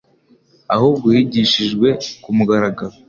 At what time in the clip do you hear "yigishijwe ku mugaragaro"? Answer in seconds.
1.15-2.93